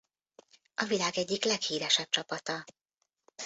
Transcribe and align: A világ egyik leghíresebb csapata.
A 0.75 0.85
világ 0.85 1.17
egyik 1.17 1.43
leghíresebb 1.45 2.09
csapata. 2.09 2.63